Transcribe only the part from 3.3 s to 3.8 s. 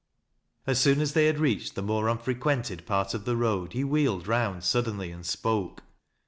road,